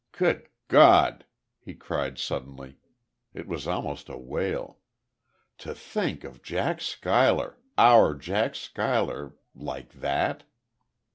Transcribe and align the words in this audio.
Good 0.13 0.47
God!" 0.67 1.25
he 1.59 1.75
cried, 1.75 2.17
suddenly. 2.17 2.79
It 3.35 3.47
was 3.47 3.67
almost 3.67 4.09
a 4.09 4.17
wail. 4.17 4.79
"To 5.59 5.75
think 5.75 6.23
of 6.23 6.41
Jack 6.41 6.81
Schuyler 6.81 7.59
our 7.77 8.15
Jack 8.15 8.55
Schuyler! 8.55 9.35
like 9.53 9.91
that!" 9.93 10.43